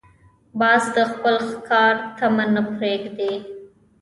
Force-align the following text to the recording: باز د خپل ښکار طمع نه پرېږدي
باز 0.59 0.83
د 0.95 0.97
خپل 1.11 1.35
ښکار 1.49 1.93
طمع 2.17 2.45
نه 2.55 2.61
پرېږدي 2.75 3.33